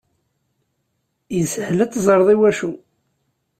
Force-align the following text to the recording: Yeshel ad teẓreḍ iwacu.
Yeshel 1.35 1.79
ad 1.83 1.91
teẓreḍ 1.91 2.29
iwacu. 2.35 2.71